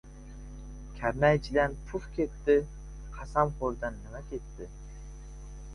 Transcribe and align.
Karnaychidan 1.01 1.75
puf 1.91 2.07
ketdi, 2.17 2.57
qasamxo‘rdan 3.19 4.03
nima 4.07 4.25
ketdi? 4.33 4.73